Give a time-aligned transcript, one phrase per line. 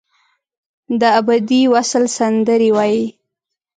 [1.01, 3.05] دابدي وصل سندرې وایې